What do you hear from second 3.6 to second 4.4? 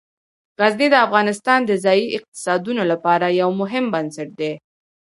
مهم بنسټ